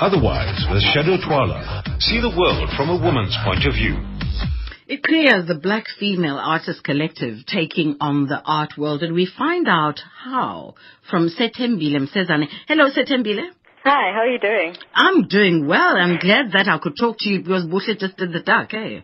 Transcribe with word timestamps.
Otherwise, 0.00 0.66
with 0.72 0.82
Shado 0.82 1.16
Twala, 1.24 1.82
see 2.00 2.20
the 2.20 2.34
world 2.36 2.68
from 2.76 2.90
a 2.90 3.00
woman's 3.00 3.36
point 3.44 3.64
of 3.64 3.74
view. 3.74 3.94
iQhiya, 4.90 5.46
the 5.46 5.58
black 5.62 5.84
female 6.00 6.36
artist 6.36 6.82
collective 6.82 7.46
taking 7.46 7.96
on 8.00 8.26
the 8.26 8.42
art 8.44 8.76
world, 8.76 9.02
and 9.02 9.14
we 9.14 9.24
find 9.38 9.68
out 9.68 10.00
how 10.24 10.74
from 11.08 11.28
Sethembile 11.28 12.08
Msezane. 12.08 12.48
Hello, 12.66 12.90
Sethembile. 12.90 13.50
Hi, 13.84 14.12
how 14.12 14.20
are 14.20 14.26
you 14.26 14.40
doing? 14.40 14.74
I'm 14.94 15.28
doing 15.28 15.66
well. 15.68 15.96
I'm 15.96 16.18
glad 16.18 16.52
that 16.52 16.66
I 16.68 16.78
could 16.78 16.96
talk 16.98 17.16
to 17.20 17.30
you 17.30 17.38
because 17.42 17.64
Bushle 17.64 17.96
just 17.98 18.16
did 18.16 18.32
the 18.32 18.40
duck, 18.40 18.74
eh? 18.74 19.00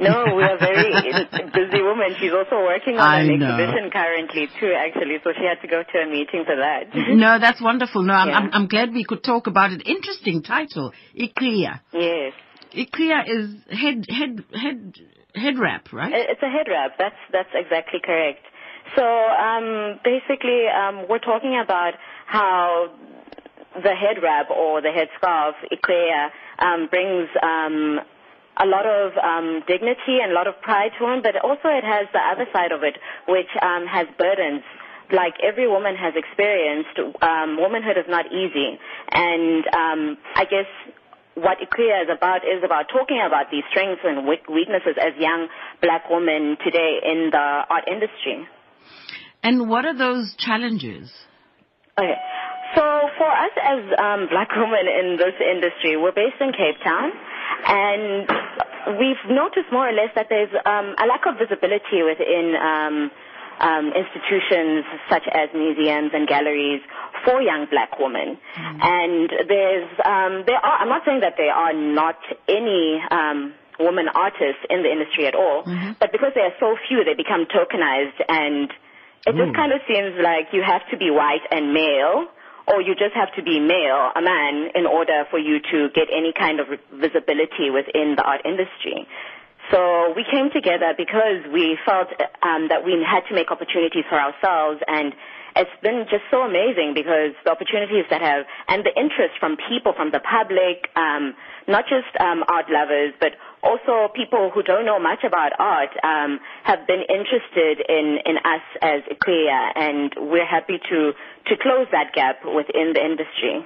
No, 0.00 0.34
we 0.36 0.42
are 0.44 0.56
very 0.58 0.92
busy 1.52 1.82
woman. 1.82 2.14
She's 2.20 2.32
also 2.32 2.62
working 2.62 2.94
on 2.98 3.00
I 3.02 3.20
an 3.20 3.38
know. 3.38 3.46
exhibition 3.56 3.90
currently 3.90 4.48
too, 4.60 4.72
actually, 4.76 5.18
so 5.24 5.30
she 5.36 5.44
had 5.44 5.60
to 5.62 5.68
go 5.68 5.82
to 5.82 5.98
a 5.98 6.06
meeting 6.10 6.44
for 6.46 6.54
that. 6.56 6.94
No, 7.16 7.38
that's 7.40 7.60
wonderful. 7.60 8.02
No, 8.02 8.14
I'm, 8.14 8.28
Yeah. 8.28 8.36
I'm, 8.38 8.50
I'm 8.52 8.66
glad 8.68 8.92
we 8.92 9.04
could 9.04 9.24
talk 9.24 9.46
about 9.48 9.72
it. 9.72 9.82
Interesting 9.86 10.42
title, 10.42 10.92
iQhiya. 11.18 11.80
yes. 11.92 12.32
iQhiya 12.72 13.24
is 13.26 13.50
head, 13.70 14.06
head, 14.08 14.44
head, 14.54 14.94
head 15.34 15.58
wrap, 15.58 15.92
right? 15.92 16.12
It's 16.14 16.42
a 16.42 16.50
head 16.50 16.66
wrap. 16.70 16.92
That's 16.98 17.16
that's 17.32 17.50
exactly 17.54 18.00
correct. 18.04 18.44
So 18.96 19.02
um, 19.04 19.98
basically, 20.04 20.66
um, 20.68 21.06
we're 21.10 21.18
talking 21.18 21.60
about 21.62 21.92
how 22.26 22.90
the 23.74 23.94
head 23.94 24.22
wrap 24.22 24.50
or 24.50 24.80
the 24.80 24.90
head 24.92 25.08
scarf, 25.18 25.54
iQhiya, 25.72 26.28
um, 26.60 26.88
brings 26.90 27.28
um, 27.42 28.00
a 28.58 28.66
lot 28.66 28.86
of 28.86 29.16
um, 29.16 29.62
dignity 29.66 30.18
and 30.22 30.32
a 30.32 30.34
lot 30.34 30.46
of 30.46 30.60
pride 30.60 30.90
to 30.98 31.06
him, 31.06 31.22
but 31.22 31.36
also 31.42 31.68
it 31.70 31.84
has 31.84 32.06
the 32.12 32.20
other 32.20 32.46
side 32.52 32.72
of 32.72 32.82
it, 32.82 32.98
which 33.28 33.50
um, 33.62 33.86
has 33.86 34.06
burdens. 34.18 34.62
Like 35.10 35.40
every 35.42 35.66
woman 35.66 35.96
has 35.96 36.12
experienced, 36.16 36.92
um, 37.22 37.56
womanhood 37.56 37.96
is 37.96 38.04
not 38.08 38.26
easy, 38.28 38.76
and 39.10 39.64
um, 39.72 40.18
I 40.36 40.44
guess 40.44 40.68
what 41.34 41.58
iQhiya 41.62 42.04
is 42.04 42.10
about 42.10 42.42
is 42.42 42.62
about 42.64 42.90
talking 42.92 43.22
about 43.24 43.50
these 43.50 43.64
strengths 43.70 44.02
and 44.04 44.26
weaknesses 44.26 44.98
as 44.98 45.14
young 45.18 45.48
black 45.80 46.10
women 46.10 46.58
today 46.64 46.98
in 47.02 47.30
the 47.30 47.46
art 47.70 47.86
industry. 47.86 48.44
And 49.42 49.70
what 49.70 49.84
are 49.86 49.96
those 49.96 50.34
challenges? 50.36 51.10
Okay. 51.96 52.18
So 52.74 52.82
for 53.16 53.30
us 53.30 53.54
as 53.56 53.80
um, 53.96 54.28
black 54.28 54.50
women 54.52 54.84
in 54.86 55.16
this 55.16 55.34
industry, 55.40 55.96
we're 55.96 56.12
based 56.12 56.36
in 56.40 56.52
Cape 56.52 56.76
Town, 56.84 57.10
and 57.66 58.28
we've 58.98 59.22
noticed 59.28 59.70
more 59.72 59.88
or 59.88 59.92
less 59.92 60.10
that 60.14 60.26
there's 60.28 60.52
um, 60.64 60.94
a 60.98 61.06
lack 61.06 61.26
of 61.26 61.36
visibility 61.38 62.02
within 62.02 62.54
um, 62.56 63.10
um, 63.60 63.86
institutions 63.92 64.84
such 65.10 65.26
as 65.34 65.50
museums 65.52 66.10
and 66.14 66.28
galleries 66.28 66.80
for 67.24 67.42
young 67.42 67.66
black 67.70 67.98
women. 67.98 68.38
And 68.80 69.28
there's 69.48 69.90
um, 70.04 70.44
there 70.46 70.56
are 70.62 70.76
I'm 70.82 70.88
not 70.88 71.02
saying 71.04 71.20
that 71.20 71.34
there 71.36 71.52
are 71.52 71.72
not 71.74 72.18
any 72.48 73.02
um, 73.10 73.54
women 73.80 74.06
artists 74.14 74.62
in 74.70 74.82
the 74.82 74.90
industry 74.90 75.26
at 75.26 75.34
all, 75.34 75.64
but 76.00 76.12
because 76.12 76.32
there 76.34 76.44
are 76.46 76.56
so 76.60 76.76
few, 76.88 77.02
they 77.04 77.14
become 77.14 77.46
tokenized 77.46 78.18
and 78.28 78.70
it 79.26 79.34
just 79.36 79.54
kind 79.54 79.72
of 79.72 79.80
seems 79.86 80.14
like 80.22 80.54
you 80.54 80.62
have 80.64 80.80
to 80.90 80.96
be 80.96 81.10
white 81.10 81.42
and 81.50 81.74
male, 81.74 82.30
or 82.68 82.80
you 82.82 82.94
just 82.94 83.14
have 83.14 83.32
to 83.36 83.42
be 83.42 83.58
male, 83.60 84.12
a 84.14 84.20
man, 84.20 84.70
in 84.74 84.86
order 84.86 85.24
for 85.30 85.38
you 85.38 85.58
to 85.72 85.88
get 85.94 86.08
any 86.12 86.32
kind 86.36 86.60
of 86.60 86.66
visibility 86.92 87.70
within 87.72 88.14
the 88.16 88.22
art 88.22 88.42
industry. 88.44 89.06
So 89.70 90.12
we 90.16 90.24
came 90.24 90.48
together 90.52 90.94
because 90.96 91.44
we 91.52 91.76
felt 91.84 92.08
um, 92.42 92.68
that 92.68 92.84
we 92.84 92.96
had 93.04 93.28
to 93.28 93.34
make 93.34 93.50
opportunities 93.50 94.04
for 94.08 94.16
ourselves, 94.16 94.80
and 94.88 95.12
it's 95.56 95.70
been 95.82 96.06
just 96.08 96.24
so 96.30 96.42
amazing 96.42 96.92
because 96.94 97.34
the 97.44 97.50
opportunities 97.50 98.04
that 98.10 98.22
have 98.22 98.46
and 98.68 98.84
the 98.84 98.94
interest 98.96 99.36
from 99.40 99.56
people, 99.68 99.92
from 99.92 100.10
the 100.10 100.20
public, 100.20 100.88
um, 100.96 101.34
not 101.66 101.84
just 101.84 102.08
um, 102.20 102.44
art 102.48 102.70
lovers, 102.70 103.12
but 103.20 103.32
also 103.70 104.10
people 104.20 104.50
who 104.52 104.62
don't 104.62 104.86
know 104.86 104.98
much 104.98 105.22
about 105.30 105.52
art, 105.58 105.90
um, 106.02 106.40
have 106.64 106.86
been 106.86 107.02
interested 107.18 107.76
in 107.88 108.06
in 108.24 108.36
us 108.54 108.64
as 108.82 109.00
iQhiya, 109.14 109.60
and 109.76 110.14
we're 110.30 110.46
happy 110.56 110.78
to 110.90 110.98
to 111.48 111.52
close 111.64 111.86
that 111.92 112.08
gap 112.14 112.36
within 112.44 112.92
the 112.96 113.02
industry. 113.10 113.56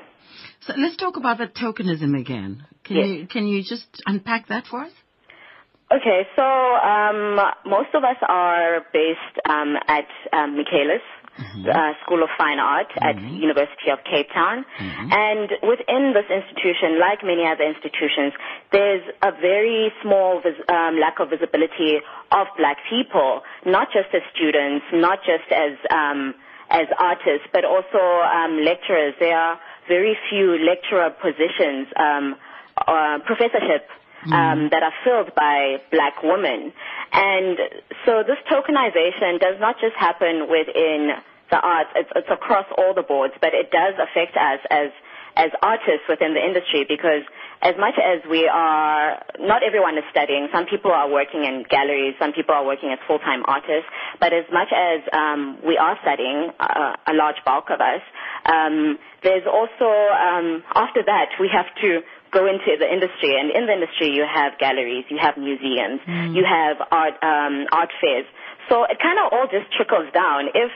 So 0.67 0.75
let's 0.77 0.97
talk 0.97 1.17
about 1.17 1.39
the 1.39 1.47
tokenism 1.63 2.19
again. 2.19 2.67
Can 2.85 2.97
Yes. 2.97 3.07
you 3.09 3.27
can 3.35 3.47
you 3.47 3.63
just 3.63 3.89
unpack 4.07 4.49
that 4.49 4.65
for 4.71 4.81
us? 4.89 4.93
Okay, 5.97 6.21
so 6.37 6.43
um, 6.43 7.37
most 7.67 7.93
of 7.95 8.03
us 8.03 8.17
are 8.27 8.81
based 8.93 9.37
um, 9.49 9.75
at 9.87 10.09
um, 10.33 10.57
Michaelis 10.57 11.05
uh, 11.39 11.93
School 12.05 12.23
of 12.23 12.29
Fine 12.37 12.59
Art 12.59 12.89
at 13.01 13.17
University 13.21 13.91
of 13.93 13.99
Cape 14.05 14.29
Town, 14.33 14.65
and 14.79 15.49
within 15.63 16.13
this 16.13 16.29
institution, 16.29 16.99
like 17.01 17.25
many 17.25 17.45
other 17.47 17.65
institutions, 17.65 18.33
there's 18.73 19.03
a 19.23 19.33
very 19.33 19.93
small 20.03 20.41
vis- 20.41 20.61
um, 20.69 20.99
lack 21.01 21.21
of 21.21 21.31
visibility 21.31 21.99
of 22.31 22.47
Black 22.57 22.79
people, 22.89 23.43
not 23.65 23.89
just 23.93 24.09
as 24.15 24.23
students, 24.35 24.85
not 24.93 25.21
just 25.25 25.49
as 25.51 25.73
um, 25.91 26.35
as 26.71 26.87
artists, 26.99 27.47
but 27.53 27.65
also 27.65 28.01
um, 28.01 28.61
lecturers. 28.65 29.15
There 29.21 29.37
are 29.37 29.59
very 29.89 30.17
few 30.31 30.57
lecturer 30.59 31.11
positions, 31.11 31.89
um, 31.97 32.37
uh, 32.77 33.19
professorship 33.27 33.89
um, 34.31 34.69
that 34.71 34.83
are 34.83 34.95
filled 35.05 35.35
by 35.35 35.83
black 35.91 36.23
women. 36.23 36.73
And 37.13 37.59
so 38.07 38.23
this 38.23 38.39
tokenization 38.51 39.41
does 39.41 39.59
not 39.59 39.77
just 39.81 39.97
happen 39.99 40.47
within 40.49 41.11
the 41.51 41.59
arts, 41.61 41.91
it's, 41.97 42.11
it's 42.17 42.31
across 42.31 42.67
all 42.79 42.95
the 42.95 43.03
boards, 43.03 43.35
but 43.41 43.53
it 43.53 43.71
does 43.71 43.95
affect 43.99 44.37
us 44.37 44.61
as 44.71 44.91
as 45.37 45.51
artists 45.63 46.05
within 46.09 46.35
the 46.35 46.45
industry 46.45 46.85
because 46.89 47.25
as 47.63 47.75
much 47.79 47.95
as 47.97 48.21
we 48.29 48.49
are, 48.53 49.23
not 49.41 49.63
everyone 49.63 49.97
is 49.97 50.05
studying. 50.11 50.49
Some 50.53 50.67
people 50.67 50.91
are 50.91 51.09
working 51.09 51.45
in 51.45 51.65
galleries, 51.71 52.15
some 52.19 52.33
people 52.33 52.55
are 52.55 52.65
working 52.67 52.93
as 52.93 52.99
full-time 53.07 53.43
artists, 53.47 53.89
but 54.21 54.33
as 54.33 54.45
much 54.53 54.69
as 54.75 55.01
um, 55.13 55.59
we 55.65 55.79
are 55.79 55.97
studying, 56.03 56.51
uh, 56.61 56.97
a 57.07 57.15
large 57.15 57.37
bulk 57.47 57.71
of 57.71 57.81
us, 57.81 58.03
um, 58.45 58.99
there's 59.23 59.47
also, 59.47 59.89
um, 59.89 60.65
after 60.75 61.03
that, 61.07 61.31
we 61.41 61.49
have 61.49 61.71
to 61.81 62.03
go 62.33 62.47
into 62.47 62.77
the 62.79 62.89
industry, 62.91 63.37
and 63.39 63.51
in 63.51 63.67
the 63.67 63.75
industry 63.75 64.09
you 64.11 64.25
have 64.25 64.59
galleries, 64.59 65.05
you 65.09 65.19
have 65.21 65.37
museums, 65.37 66.01
you 66.35 66.45
have 66.45 66.77
art, 66.91 67.15
um, 67.23 67.67
art 67.71 67.91
fairs. 68.01 68.25
So 68.69 68.85
it 68.85 68.99
kind 69.01 69.19
of 69.21 69.33
all 69.33 69.47
just 69.51 69.71
trickles 69.77 70.09
down. 70.13 70.49
If 70.55 70.73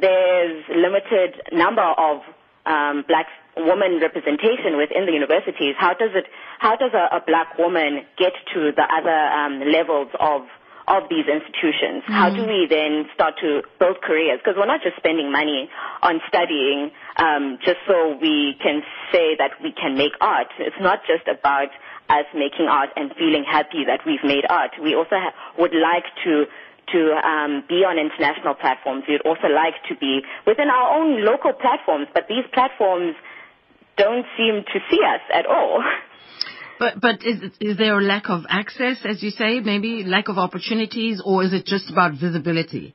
there's 0.00 0.64
limited 0.68 1.40
number 1.52 1.82
of 1.82 2.22
um, 2.66 3.04
black 3.08 3.26
woman 3.56 3.98
representation 4.00 4.76
within 4.76 5.06
the 5.06 5.12
universities, 5.12 5.74
how 5.78 5.94
does 5.94 6.10
it, 6.14 6.26
how 6.58 6.76
does 6.76 6.92
a, 6.94 7.16
a 7.16 7.20
black 7.26 7.58
woman 7.58 8.04
get 8.16 8.32
to 8.54 8.70
the 8.76 8.86
other 8.86 9.18
um, 9.32 9.60
levels 9.72 10.08
of 10.20 10.42
of 10.88 11.08
these 11.08 11.28
institutions? 11.28 12.02
How 12.06 12.30
do 12.32 12.44
we 12.48 12.66
then 12.68 13.06
start 13.14 13.34
to 13.40 13.62
build 13.78 14.00
careers? 14.02 14.40
Because 14.42 14.56
we're 14.56 14.66
not 14.66 14.82
just 14.82 14.96
spending 14.96 15.30
money 15.30 15.68
on 16.02 16.20
studying 16.28 16.90
um, 17.16 17.58
just 17.62 17.78
so 17.86 18.16
we 18.20 18.56
can 18.62 18.82
say 19.12 19.36
that 19.36 19.60
we 19.62 19.72
can 19.72 19.96
make 19.96 20.12
art. 20.20 20.48
It's 20.58 20.80
not 20.80 21.00
just 21.06 21.28
about 21.28 21.68
us 22.08 22.24
making 22.34 22.66
art 22.68 22.90
and 22.96 23.12
feeling 23.16 23.44
happy 23.44 23.84
that 23.86 24.00
we've 24.06 24.24
made 24.24 24.44
art. 24.48 24.72
We 24.82 24.94
also 24.94 25.16
ha- 25.20 25.34
would 25.58 25.74
like 25.74 26.08
to 26.24 26.46
to 26.92 27.00
um, 27.20 27.64
be 27.68 27.84
on 27.84 27.98
international 28.00 28.54
platforms. 28.54 29.04
We'd 29.06 29.20
also 29.20 29.48
like 29.52 29.76
to 29.92 29.94
be 29.96 30.22
within 30.46 30.68
our 30.72 30.96
own 30.96 31.22
local 31.22 31.52
platforms, 31.52 32.08
but 32.14 32.28
these 32.28 32.48
platforms 32.54 33.14
don't 33.98 34.24
seem 34.38 34.64
to 34.72 34.78
see 34.88 35.00
us 35.04 35.20
at 35.32 35.44
all. 35.44 35.84
But 36.78 37.00
but 37.00 37.24
is 37.24 37.50
is 37.60 37.76
there 37.76 37.98
a 37.98 38.02
lack 38.02 38.28
of 38.28 38.42
access, 38.48 38.98
as 39.04 39.22
you 39.22 39.30
say, 39.30 39.60
maybe 39.60 40.04
lack 40.04 40.28
of 40.28 40.38
opportunities, 40.38 41.20
or 41.24 41.42
is 41.42 41.52
it 41.52 41.66
just 41.66 41.90
about 41.90 42.12
visibility? 42.12 42.94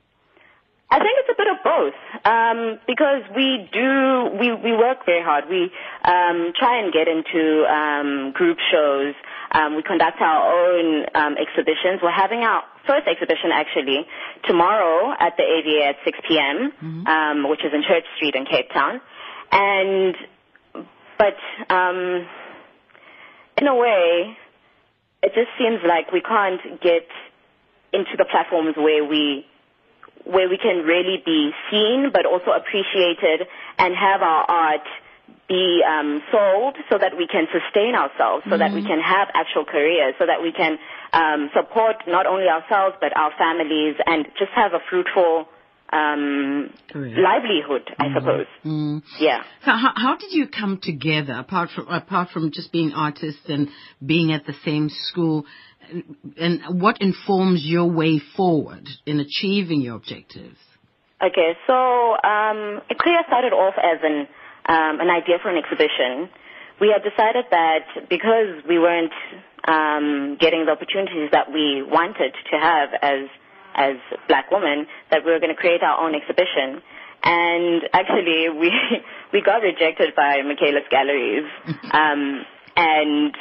I 0.90 0.98
think 0.98 1.12
it's 1.18 1.32
a 1.32 1.36
bit 1.36 1.48
of 1.50 1.58
both 1.64 1.98
um, 2.24 2.78
because 2.86 3.22
we 3.34 3.68
do 3.72 4.30
we 4.38 4.54
we 4.54 4.72
work 4.76 5.04
very 5.04 5.22
hard. 5.22 5.44
We 5.50 5.70
um, 6.04 6.52
try 6.56 6.80
and 6.80 6.92
get 6.92 7.08
into 7.08 7.64
um, 7.66 8.32
group 8.32 8.58
shows. 8.70 9.14
Um, 9.50 9.76
we 9.76 9.82
conduct 9.82 10.20
our 10.20 10.40
own 10.54 11.06
um, 11.14 11.34
exhibitions. 11.36 12.00
We're 12.02 12.10
having 12.14 12.40
our 12.40 12.62
first 12.86 13.06
exhibition 13.06 13.50
actually 13.52 14.06
tomorrow 14.46 15.14
at 15.18 15.36
the 15.36 15.42
AVA 15.42 15.88
at 15.88 15.96
6 16.04 16.18
p.m., 16.28 17.06
um, 17.06 17.48
which 17.48 17.60
is 17.64 17.72
in 17.72 17.82
Church 17.82 18.04
Street 18.16 18.34
in 18.34 18.44
Cape 18.46 18.70
Town. 18.72 19.00
And 19.52 20.14
but 21.18 21.38
um, 21.74 22.26
in 23.58 23.66
a 23.66 23.74
way, 23.74 24.36
it 25.22 25.32
just 25.34 25.48
seems 25.58 25.80
like 25.86 26.12
we 26.12 26.20
can't 26.20 26.60
get 26.80 27.08
into 27.92 28.16
the 28.18 28.24
platforms 28.24 28.76
where 28.76 29.04
we 29.04 29.46
where 30.24 30.48
we 30.48 30.56
can 30.56 30.84
really 30.84 31.22
be 31.24 31.50
seen 31.70 32.10
but 32.12 32.24
also 32.24 32.50
appreciated 32.50 33.46
and 33.78 33.94
have 33.94 34.22
our 34.22 34.44
art 34.48 34.86
be 35.48 35.82
um, 35.84 36.22
sold 36.32 36.76
so 36.90 36.96
that 36.96 37.16
we 37.16 37.26
can 37.26 37.44
sustain 37.52 37.94
ourselves, 37.94 38.44
so 38.48 38.56
that 38.56 38.72
we 38.72 38.80
can 38.80 38.98
have 39.00 39.28
actual 39.34 39.64
careers, 39.64 40.14
so 40.18 40.24
that 40.24 40.40
we 40.40 40.52
can 40.52 40.78
um, 41.12 41.50
support 41.52 41.96
not 42.08 42.26
only 42.26 42.48
ourselves 42.48 42.96
but 43.00 43.14
our 43.16 43.30
families 43.36 43.96
and 44.06 44.24
just 44.38 44.52
have 44.56 44.72
a 44.72 44.80
fruitful 44.88 45.46
um, 45.94 46.70
Correct. 46.90 47.16
livelihood, 47.16 47.88
I 47.98 48.12
suppose. 48.14 48.46
Mm. 48.64 49.02
Yeah. 49.20 49.42
So 49.64 49.70
how, 49.70 49.92
how 49.94 50.16
did 50.16 50.32
you 50.32 50.48
come 50.48 50.80
together 50.82 51.34
apart 51.34 51.70
from 51.74 51.88
apart 51.88 52.30
from 52.30 52.50
just 52.52 52.72
being 52.72 52.92
artists 52.94 53.42
and 53.48 53.68
being 54.04 54.32
at 54.32 54.44
the 54.46 54.54
same 54.64 54.90
school 54.90 55.46
and, 55.90 56.16
and 56.36 56.80
what 56.80 57.00
informs 57.00 57.64
your 57.64 57.90
way 57.90 58.20
forward 58.36 58.88
in 59.06 59.20
achieving 59.20 59.80
your 59.80 59.96
objectives? 59.96 60.58
Okay, 61.22 61.54
so 61.66 61.72
um, 61.72 62.82
iQhiya 62.90 63.26
started 63.26 63.52
off 63.52 63.74
as 63.78 63.98
an 64.02 64.26
um, 64.66 65.00
an 65.00 65.10
idea 65.10 65.36
for 65.42 65.50
an 65.50 65.62
exhibition. 65.62 66.28
We 66.80 66.92
had 66.92 67.08
decided 67.08 67.44
that 67.50 68.08
because 68.10 68.64
we 68.68 68.78
weren't 68.78 69.12
um, 69.68 70.36
getting 70.40 70.66
the 70.66 70.72
opportunities 70.72 71.30
that 71.30 71.52
we 71.52 71.82
wanted 71.86 72.34
to 72.50 72.58
have 72.58 72.88
as 73.00 73.28
as 73.74 73.96
black 74.28 74.50
women, 74.50 74.86
that 75.10 75.24
we 75.24 75.32
were 75.32 75.38
going 75.40 75.54
to 75.54 75.60
create 75.60 75.82
our 75.82 76.00
own 76.04 76.14
exhibition. 76.14 76.82
And 77.22 77.82
actually, 77.92 78.50
we 78.50 78.70
we 79.32 79.40
got 79.42 79.62
rejected 79.62 80.14
by 80.14 80.42
Michaelis 80.42 80.84
Galleries, 80.90 81.48
um, 81.92 82.44
and 82.76 83.34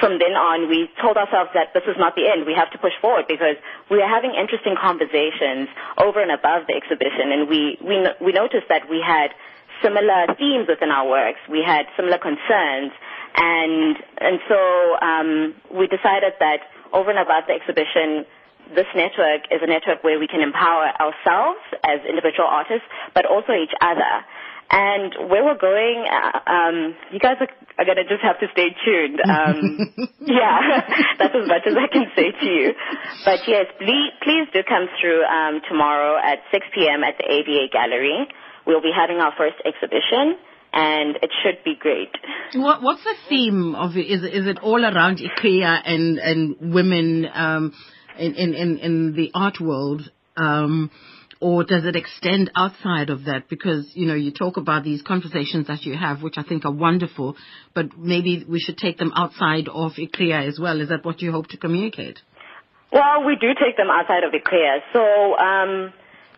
from 0.00 0.18
then 0.22 0.32
on, 0.38 0.70
we 0.70 0.88
told 1.02 1.18
ourselves 1.18 1.50
that 1.54 1.74
this 1.74 1.82
is 1.90 1.98
not 1.98 2.14
the 2.14 2.30
end. 2.30 2.46
We 2.46 2.54
have 2.54 2.70
to 2.70 2.78
push 2.78 2.94
forward 3.02 3.26
because 3.28 3.58
we 3.90 3.98
are 4.00 4.08
having 4.08 4.32
interesting 4.34 4.78
conversations 4.78 5.68
over 5.98 6.22
and 6.22 6.30
above 6.30 6.70
the 6.70 6.74
exhibition, 6.78 7.34
and 7.34 7.50
we 7.50 7.76
we 7.82 8.06
we 8.22 8.32
noticed 8.32 8.70
that 8.70 8.88
we 8.88 9.02
had 9.02 9.34
similar 9.82 10.26
themes 10.38 10.66
within 10.70 10.90
our 10.90 11.06
works. 11.06 11.42
We 11.50 11.62
had 11.66 11.86
similar 11.98 12.18
concerns, 12.18 12.94
and 13.36 13.96
and 14.22 14.38
so 14.48 14.58
um, 15.02 15.30
we 15.74 15.86
decided 15.90 16.34
that 16.40 16.62
over 16.94 17.10
and 17.10 17.18
above 17.18 17.44
the 17.50 17.54
exhibition, 17.54 18.24
this 18.74 18.86
network 18.94 19.48
is 19.50 19.60
a 19.62 19.66
network 19.66 20.02
where 20.04 20.18
we 20.18 20.26
can 20.26 20.40
empower 20.40 20.88
ourselves 21.00 21.60
as 21.84 22.00
individual 22.08 22.48
artists, 22.48 22.86
but 23.14 23.24
also 23.26 23.52
each 23.52 23.72
other. 23.80 24.24
And 24.70 25.30
where 25.30 25.44
we're 25.44 25.56
going, 25.56 26.04
uh, 26.04 26.38
um, 26.50 26.94
you 27.10 27.18
guys 27.18 27.36
are, 27.40 27.48
are 27.78 27.84
going 27.88 27.96
to 27.96 28.04
just 28.04 28.20
have 28.20 28.38
to 28.40 28.48
stay 28.52 28.68
tuned. 28.84 29.16
Um, 29.24 29.80
yeah, 30.20 30.84
that's 31.18 31.34
as 31.34 31.48
much 31.48 31.64
as 31.66 31.72
I 31.72 31.88
can 31.90 32.04
say 32.14 32.32
to 32.32 32.46
you. 32.46 32.74
But 33.24 33.40
yes, 33.48 33.64
please, 33.78 34.12
please 34.22 34.44
do 34.52 34.60
come 34.68 34.88
through 35.00 35.24
um, 35.24 35.62
tomorrow 35.68 36.18
at 36.20 36.40
6 36.52 36.66
p.m. 36.74 37.02
at 37.02 37.16
the 37.16 37.24
AVA 37.24 37.68
Gallery. 37.72 38.28
We'll 38.66 38.82
be 38.82 38.92
having 38.94 39.16
our 39.24 39.32
first 39.38 39.56
exhibition, 39.64 40.36
and 40.74 41.16
it 41.22 41.30
should 41.42 41.64
be 41.64 41.74
great. 41.74 42.12
What, 42.52 42.82
what's 42.82 43.02
the 43.04 43.14
theme 43.30 43.74
of 43.74 43.96
it? 43.96 44.04
Is, 44.04 44.22
it- 44.22 44.34
is 44.34 44.46
it 44.46 44.58
all 44.58 44.84
around 44.84 45.16
iQhiya 45.16 45.80
and, 45.86 46.18
and 46.18 46.74
women 46.74 47.26
um, 47.32 47.72
in, 48.18 48.34
in, 48.34 48.78
in, 48.78 49.14
the 49.14 49.30
art 49.34 49.60
world? 49.60 50.02
Um, 50.36 50.90
or 51.40 51.62
does 51.62 51.84
it 51.84 51.94
extend 51.94 52.50
outside 52.56 53.10
of 53.10 53.24
that? 53.24 53.48
Because, 53.48 53.90
you 53.94 54.06
know, 54.06 54.14
you 54.14 54.32
talk 54.32 54.56
about 54.56 54.82
these 54.82 55.02
conversations 55.02 55.68
that 55.68 55.82
you 55.82 55.96
have, 55.96 56.22
which 56.22 56.34
I 56.36 56.42
think 56.42 56.64
are 56.64 56.72
wonderful, 56.72 57.36
but 57.74 57.96
maybe 57.96 58.44
we 58.48 58.58
should 58.58 58.76
take 58.76 58.98
them 58.98 59.12
outside 59.14 59.68
of 59.68 59.92
iQhiya 59.92 60.48
as 60.48 60.58
well. 60.58 60.80
Is 60.80 60.88
that 60.88 61.04
what 61.04 61.22
you 61.22 61.30
hope 61.30 61.46
to 61.48 61.56
communicate? 61.56 62.18
Well, 62.92 63.24
we 63.24 63.36
do 63.36 63.54
take 63.54 63.76
them 63.76 63.88
outside 63.90 64.24
of 64.24 64.32
iQhiya. 64.32 64.80
So 64.92 65.38
um, 65.38 65.92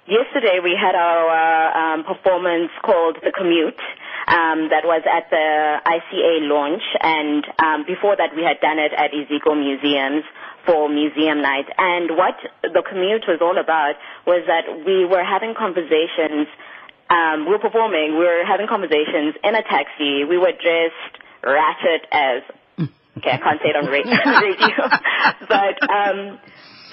yesterday 0.06 0.58
we 0.62 0.76
had 0.76 0.94
our 0.94 1.94
um, 1.94 2.04
performance 2.04 2.70
called 2.84 3.16
The 3.22 3.32
Commute. 3.32 3.80
Um, 4.28 4.68
that 4.70 4.84
was 4.84 5.02
at 5.10 5.26
the 5.30 5.80
ICA 5.82 6.46
launch, 6.46 6.82
and 7.00 7.42
um, 7.58 7.82
before 7.84 8.14
that 8.14 8.30
we 8.36 8.44
had 8.44 8.60
done 8.60 8.78
it 8.78 8.92
at 8.94 9.10
Iziko 9.10 9.58
Museums 9.58 10.22
for 10.66 10.88
museum 10.88 11.42
night. 11.42 11.66
And 11.78 12.16
what 12.16 12.36
the 12.62 12.82
commute 12.82 13.24
was 13.26 13.38
all 13.40 13.58
about 13.58 13.94
was 14.26 14.44
that 14.46 14.84
we 14.84 15.04
were 15.04 15.24
having 15.24 15.54
conversations. 15.54 16.48
Um, 17.08 17.46
we 17.46 17.52
were 17.52 17.62
performing. 17.62 18.18
We 18.18 18.24
were 18.24 18.44
having 18.46 18.66
conversations 18.66 19.34
in 19.42 19.54
a 19.54 19.62
taxi. 19.62 20.24
We 20.24 20.38
were 20.38 20.52
dressed 20.52 21.14
ratchet 21.42 22.06
as 22.12 22.42
Okay, 23.18 23.32
I 23.32 23.38
can't 23.38 23.60
say 23.60 23.70
it 23.70 23.76
on 23.76 23.86
ra- 23.90 24.06
radio, 24.40 24.76
but 25.50 25.76
um, 25.90 26.38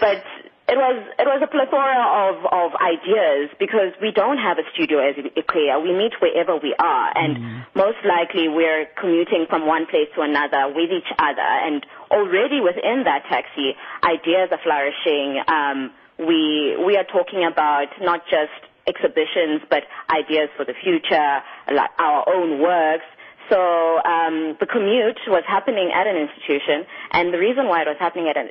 but 0.02 0.24
it 0.68 0.76
was 0.76 0.98
it 1.16 1.28
was 1.30 1.40
a 1.40 1.48
plethora 1.48 2.04
of 2.28 2.44
of 2.50 2.76
ideas 2.82 3.54
because 3.60 3.96
we 4.02 4.12
don't 4.12 4.38
have 4.42 4.58
a 4.58 4.66
studio 4.74 5.00
as 5.00 5.16
iQhiya. 5.16 5.80
We 5.80 5.96
meet 5.96 6.18
wherever 6.20 6.58
we 6.58 6.76
are, 6.76 7.08
and 7.16 7.64
most 7.76 8.04
likely 8.04 8.50
we're 8.50 8.90
commuting 9.00 9.46
from 9.48 9.68
one 9.68 9.86
place 9.86 10.12
to 10.16 10.22
another 10.22 10.74
with 10.74 10.92
each 10.92 11.08
other. 11.22 11.46
And 11.46 11.86
already 12.12 12.62
within 12.62 13.04
that 13.06 13.24
taxi, 13.30 13.76
ideas 14.04 14.50
are 14.52 14.60
flourishing. 14.64 15.42
Um, 15.48 15.92
we 16.20 16.76
we 16.84 16.98
are 16.98 17.06
talking 17.06 17.46
about 17.46 17.88
not 18.02 18.22
just 18.30 18.54
exhibitions, 18.88 19.62
but 19.70 19.84
ideas 20.10 20.50
for 20.56 20.66
the 20.66 20.74
future, 20.74 21.44
like 21.72 21.92
our 22.00 22.24
own 22.28 22.62
works. 22.62 23.06
So 23.50 23.56
um, 24.04 24.58
the 24.60 24.66
commute 24.68 25.20
was 25.28 25.44
happening 25.48 25.92
at 25.96 26.06
an 26.06 26.18
institution, 26.18 26.84
and 27.12 27.34
the 27.34 27.40
reason 27.40 27.68
why 27.68 27.82
it 27.84 27.88
was 27.88 27.96
happening 27.98 28.28
at 28.28 28.36
an 28.36 28.50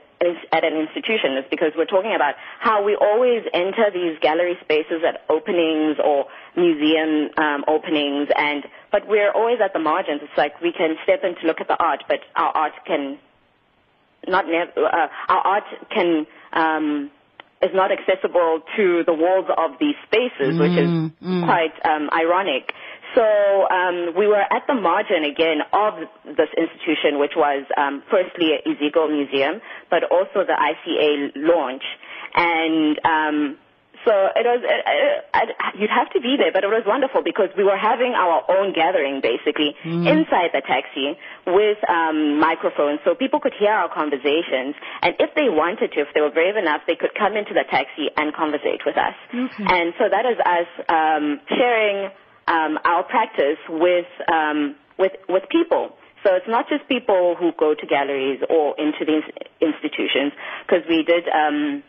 at 0.52 0.64
an 0.64 0.72
institution 0.72 1.36
is 1.36 1.44
because 1.50 1.72
we're 1.76 1.84
talking 1.84 2.14
about 2.16 2.32
how 2.60 2.82
we 2.82 2.96
always 2.96 3.44
enter 3.52 3.92
these 3.92 4.16
gallery 4.22 4.56
spaces 4.64 5.04
at 5.06 5.20
openings 5.28 6.00
or 6.02 6.24
museum 6.56 7.28
um, 7.36 7.64
openings, 7.68 8.28
and 8.38 8.64
but 8.90 9.06
we're 9.06 9.30
always 9.32 9.60
at 9.60 9.74
the 9.74 9.78
margins. 9.78 10.22
It's 10.24 10.38
like 10.38 10.60
we 10.62 10.72
can 10.72 10.96
step 11.04 11.20
in 11.24 11.36
to 11.42 11.46
look 11.46 11.60
at 11.60 11.68
the 11.68 11.76
art, 11.76 12.04
but 12.08 12.20
our 12.34 12.56
art 12.56 12.72
can 12.86 13.18
not 14.28 14.46
nev- 14.46 14.76
uh, 14.76 15.08
our 15.28 15.38
art 15.38 15.64
can 15.90 16.26
um, 16.52 17.10
is 17.62 17.70
not 17.74 17.90
accessible 17.90 18.60
to 18.76 19.02
the 19.06 19.14
walls 19.14 19.46
of 19.56 19.78
these 19.80 19.94
spaces, 20.04 20.58
which 20.60 20.76
is 20.76 20.90
quite 21.44 21.72
um, 21.84 22.10
ironic. 22.12 22.72
So 23.14 23.24
um, 23.24 24.12
we 24.16 24.26
were 24.26 24.42
at 24.42 24.66
the 24.66 24.74
margin 24.74 25.24
again 25.24 25.60
of 25.72 25.94
this 26.36 26.50
institution, 26.56 27.18
which 27.18 27.32
was 27.34 27.64
um, 27.76 28.02
firstly 28.10 28.52
a 28.52 28.68
Iziko 28.68 29.08
Museum, 29.10 29.62
but 29.90 30.04
also 30.04 30.44
the 30.44 30.52
ICA 30.52 31.32
launch, 31.36 31.82
and 32.34 33.00
um, 33.04 33.58
so 34.06 34.14
it 34.38 34.46
was. 34.46 34.62
It, 34.62 34.80
it, 34.86 35.48
you'd 35.82 35.90
have 35.90 36.08
to 36.14 36.20
be 36.22 36.38
there, 36.38 36.52
but 36.54 36.62
it 36.62 36.70
was 36.70 36.86
wonderful 36.86 37.26
because 37.26 37.50
we 37.58 37.64
were 37.66 37.76
having 37.76 38.14
our 38.14 38.46
own 38.48 38.72
gathering 38.72 39.18
basically 39.20 39.74
inside 40.06 40.54
the 40.54 40.62
taxi 40.62 41.18
with 41.44 41.76
um, 41.90 42.38
microphones, 42.38 43.00
so 43.04 43.18
people 43.18 43.40
could 43.42 43.52
hear 43.58 43.74
our 43.74 43.90
conversations. 43.92 44.78
And 45.02 45.18
if 45.18 45.34
they 45.34 45.50
wanted 45.50 45.90
to, 45.98 46.06
if 46.06 46.08
they 46.14 46.22
were 46.22 46.30
brave 46.30 46.54
enough, 46.54 46.86
they 46.86 46.94
could 46.94 47.18
come 47.18 47.34
into 47.36 47.52
the 47.52 47.66
taxi 47.68 48.06
and 48.16 48.32
conversate 48.32 48.86
with 48.86 48.96
us. 48.96 49.18
And 49.66 49.92
so 49.98 50.06
that 50.08 50.24
is 50.24 50.38
us 50.38 50.70
um, 50.88 51.40
sharing 51.50 52.10
um, 52.46 52.78
our 52.86 53.02
practice 53.02 53.58
with 53.68 54.06
um, 54.30 54.76
with 55.02 55.12
with 55.28 55.42
people. 55.50 55.98
So 56.22 56.34
it's 56.34 56.48
not 56.48 56.68
just 56.68 56.86
people 56.88 57.34
who 57.38 57.50
go 57.58 57.74
to 57.74 57.86
galleries 57.86 58.38
or 58.48 58.74
into 58.78 59.02
these 59.02 59.26
institutions, 59.60 60.30
because 60.62 60.86
we 60.88 61.02
did. 61.02 61.26
Um, 61.26 61.82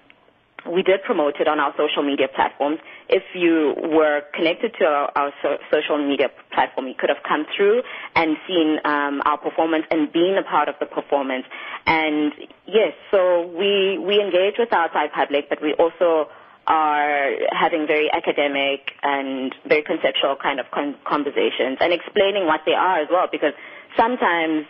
we 0.71 0.83
did 0.83 1.03
promote 1.03 1.36
it 1.39 1.47
on 1.47 1.59
our 1.59 1.74
social 1.77 2.03
media 2.03 2.27
platforms. 2.33 2.79
If 3.09 3.24
you 3.36 3.74
were 3.77 4.21
connected 4.33 4.74
to 4.79 4.86
our, 4.86 5.12
our 5.15 5.31
so, 5.41 5.57
social 5.71 5.97
media 5.97 6.29
platform, 6.53 6.88
you 6.88 6.93
could 6.97 7.09
have 7.09 7.24
come 7.27 7.45
through 7.55 7.81
and 8.15 8.38
seen 8.47 8.77
um, 8.86 9.21
our 9.25 9.38
performance 9.38 9.86
and 9.91 10.12
been 10.12 10.36
a 10.39 10.43
part 10.43 10.69
of 10.69 10.75
the 10.79 10.86
performance. 10.86 11.45
And 11.86 12.31
yes, 12.65 12.93
so 13.12 13.47
we 13.47 13.97
we 13.97 14.19
engage 14.21 14.55
with 14.57 14.74
our 14.74 14.86
outside 14.86 15.12
public, 15.13 15.50
but 15.50 15.62
we 15.62 15.74
also 15.74 16.29
are 16.67 17.31
having 17.51 17.88
very 17.88 18.12
academic 18.12 18.91
and 19.01 19.55
very 19.67 19.83
conceptual 19.83 20.36
kind 20.36 20.59
of 20.59 20.65
con- 20.71 20.95
conversations 21.07 21.77
and 21.79 21.93
explaining 21.93 22.45
what 22.45 22.62
they 22.65 22.74
are 22.74 23.00
as 23.00 23.07
well, 23.09 23.27
because 23.31 23.53
sometimes 23.95 24.65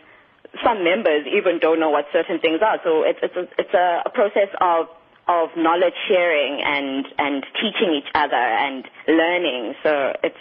some 0.63 0.83
members 0.83 1.25
even 1.27 1.59
don't 1.59 1.79
know 1.79 1.89
what 1.89 2.05
certain 2.13 2.39
things 2.39 2.59
are. 2.61 2.77
So 2.83 3.03
it's 3.03 3.19
it's 3.21 3.35
a, 3.35 3.45
it's 3.57 3.73
a 3.73 4.09
process 4.13 4.49
of 4.61 4.87
of 5.27 5.49
knowledge 5.57 5.95
sharing 6.07 6.61
and 6.63 7.05
and 7.17 7.43
teaching 7.55 7.93
each 7.97 8.09
other 8.15 8.35
and 8.35 8.85
learning. 9.07 9.73
So 9.83 10.13
it's 10.23 10.37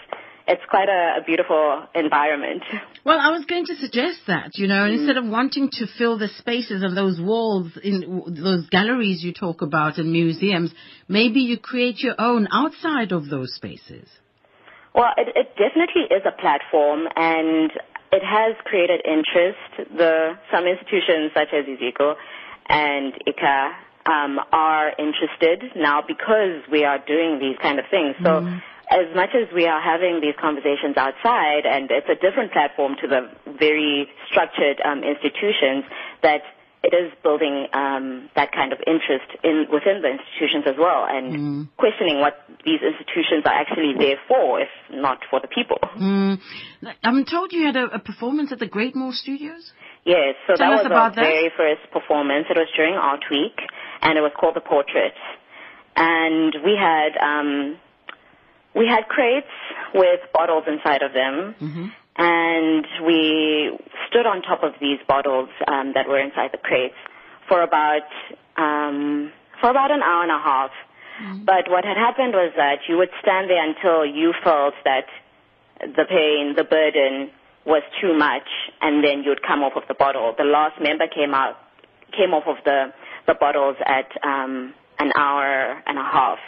it's 0.48 0.62
quite 0.70 0.88
a, 0.88 1.20
a 1.20 1.24
beautiful 1.24 1.86
environment. 1.94 2.62
Well, 3.04 3.20
I 3.20 3.30
was 3.30 3.44
going 3.44 3.66
to 3.66 3.76
suggest 3.76 4.18
that, 4.26 4.58
you 4.58 4.66
know, 4.66 4.82
mm. 4.82 4.98
instead 4.98 5.16
of 5.16 5.24
wanting 5.24 5.68
to 5.74 5.86
fill 5.96 6.18
the 6.18 6.26
spaces 6.26 6.82
and 6.82 6.96
those 6.96 7.20
walls 7.20 7.70
in 7.80 8.34
those 8.42 8.68
galleries 8.68 9.22
you 9.22 9.32
talk 9.32 9.62
about 9.62 9.98
and 9.98 10.10
museums, 10.10 10.74
maybe 11.06 11.38
you 11.38 11.56
create 11.56 12.00
your 12.00 12.16
own 12.18 12.48
outside 12.50 13.12
of 13.12 13.28
those 13.28 13.54
spaces. 13.54 14.08
Well, 14.92 15.12
it, 15.16 15.28
it 15.36 15.54
definitely 15.54 16.10
is 16.10 16.22
a 16.26 16.32
platform, 16.32 17.06
and 17.14 17.70
it 18.10 18.24
has 18.26 18.56
created 18.64 19.02
interest. 19.06 19.94
The 19.96 20.32
some 20.50 20.66
institutions 20.66 21.30
such 21.32 21.54
as 21.54 21.64
Iziko 21.66 22.14
and 22.68 23.12
ICA 23.22 23.70
um, 24.06 24.38
are 24.52 24.92
interested 24.98 25.76
now 25.76 26.02
because 26.06 26.62
we 26.70 26.84
are 26.84 26.98
doing 26.98 27.38
these 27.40 27.56
kind 27.60 27.78
of 27.78 27.84
things. 27.90 28.14
So. 28.22 28.46
As 28.88 29.10
much 29.16 29.30
as 29.34 29.52
we 29.52 29.66
are 29.66 29.82
having 29.82 30.20
these 30.20 30.36
conversations 30.40 30.96
outside, 30.96 31.66
and 31.66 31.90
it's 31.90 32.06
a 32.08 32.14
different 32.14 32.52
platform 32.52 32.94
to 33.02 33.08
the 33.08 33.28
very 33.58 34.06
structured 34.30 34.80
um, 34.80 35.02
institutions, 35.02 35.82
that 36.22 36.42
it 36.84 36.94
is 36.94 37.10
building 37.25 37.66
um, 37.72 38.30
that 38.36 38.52
kind 38.52 38.72
of 38.72 38.78
interest 38.86 39.26
in 39.42 39.66
within 39.72 40.02
the 40.02 40.10
institutions 40.16 40.64
as 40.66 40.76
well, 40.78 41.04
and 41.04 41.26
Mm. 41.34 41.68
questioning 41.76 42.20
what 42.20 42.34
these 42.64 42.80
institutions 42.80 43.42
are 43.44 43.54
actually 43.62 43.94
there 43.98 44.18
for, 44.28 44.60
if 44.60 44.68
not 44.90 45.18
for 45.30 45.40
the 45.40 45.48
people. 45.48 45.78
Mm. 45.98 46.38
I'm 47.02 47.25
told 47.25 47.52
you 47.52 47.64
had 47.66 47.76
a, 47.76 47.86
a 47.86 47.98
performance 47.98 48.52
at 48.52 48.60
the 48.60 48.68
Greatmore 48.68 49.12
Studios. 49.12 49.72
Yes, 50.06 50.36
so 50.46 50.54
Tell 50.54 50.70
that 50.70 50.84
was 50.84 50.92
our 50.92 51.10
that. 51.10 51.14
very 51.16 51.50
first 51.56 51.82
performance. 51.92 52.46
It 52.48 52.56
was 52.56 52.68
during 52.76 52.94
Art 52.94 53.25
Week, 53.30 53.58
and 54.02 54.16
it 54.16 54.20
was 54.22 54.30
called 54.38 54.54
The 54.54 54.60
Portrait. 54.62 55.14
And 55.96 56.54
we 56.64 56.76
had 56.78 57.16
um, 57.20 57.76
we 58.75 58.86
had 58.86 59.08
crates 59.08 59.50
with 59.92 60.20
bottles 60.32 60.64
inside 60.68 61.02
of 61.02 61.12
them, 61.12 61.54
Mm-hmm. 61.60 61.86
and 62.22 62.86
we 63.04 63.76
stood 64.08 64.26
on 64.26 64.42
top 64.42 64.62
of 64.62 64.72
these 64.80 65.00
bottles 65.08 65.48
um, 65.66 65.92
that 65.94 66.06
were 66.06 66.20
inside 66.20 66.50
the 66.52 66.58
crates 66.62 66.94
for 67.48 67.62
about 67.62 68.06
um, 68.56 69.32
for 69.60 69.70
about 69.70 69.90
an 69.90 70.02
hour 70.02 70.22
and 70.22 70.30
a 70.30 70.38
half. 70.38 70.70
But 71.46 71.70
what 71.70 71.84
had 71.86 71.96
happened 71.96 72.34
was 72.34 72.52
that 72.56 72.80
you 72.88 72.98
would 72.98 73.08
stand 73.22 73.48
there 73.48 73.64
until 73.66 74.04
you 74.04 74.34
felt 74.44 74.75
that 74.84 75.06
the 75.80 76.04
pain, 76.04 76.52
the 76.54 76.64
burden 76.64 77.30
was 77.66 77.82
too 78.00 78.16
much, 78.16 78.46
and 78.80 79.02
then 79.02 79.23
you'd 79.25 79.42
come 79.42 79.62
off 79.62 79.73
of 79.76 79.82
the 79.88 79.94
bottle. 79.94 80.35
The 80.38 80.44
last 80.44 80.80
member 80.80 81.06
came 81.08 81.35
out, 81.35 81.56
came 82.16 82.32
off 82.32 82.44
of 82.46 82.56
the 82.64 82.92
the 83.26 83.35
bottles 83.35 83.76
at 83.85 84.06
um, 84.23 84.73
an 84.99 85.11
hour 85.16 85.82
and 85.87 85.99
a 85.99 86.02
half. 86.02 86.38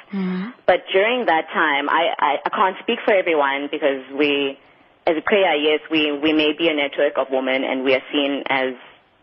But 0.67 0.85
during 0.93 1.27
that 1.27 1.49
time, 1.53 1.89
I, 1.89 2.15
I 2.19 2.37
I 2.47 2.51
can't 2.51 2.77
speak 2.83 3.01
for 3.05 3.13
everyone 3.13 3.69
because 3.71 4.07
we, 4.17 4.59
as 5.07 5.17
iQhiya, 5.17 5.55
yes, 5.63 5.81
we 5.91 6.13
we 6.13 6.33
may 6.33 6.53
be 6.57 6.69
a 6.69 6.75
network 6.75 7.19
of 7.19 7.27
women 7.31 7.65
and 7.65 7.85
we 7.85 7.95
are 7.95 8.03
seen 8.13 8.45
as 8.49 8.75